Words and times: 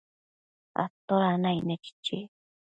¿toda 1.07 1.37
naicne?chichi 1.43 2.17